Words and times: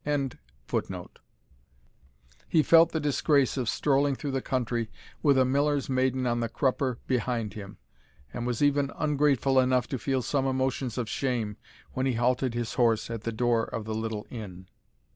]He 2.49 2.63
felt 2.63 2.91
the 2.91 2.99
disgrace 2.99 3.55
of 3.55 3.69
strolling 3.69 4.15
through 4.15 4.31
the 4.31 4.41
country 4.41 4.89
with 5.21 5.37
a 5.37 5.45
miller's 5.45 5.91
maiden 5.91 6.25
on 6.25 6.39
the 6.39 6.49
crupper 6.49 6.97
behind 7.05 7.53
him, 7.53 7.77
and 8.33 8.47
was 8.47 8.63
even 8.63 8.91
ungrateful 8.97 9.59
enough 9.59 9.85
to 9.89 9.99
feel 9.99 10.23
some 10.23 10.47
emotions 10.47 10.97
of 10.97 11.07
shame, 11.07 11.55
when 11.91 12.07
he 12.07 12.13
halted 12.13 12.55
his 12.55 12.73
horse 12.73 13.11
at 13.11 13.21
the 13.25 13.31
door 13.31 13.63
of 13.65 13.85
the 13.85 13.93
little 13.93 14.25
inn. 14.31 14.65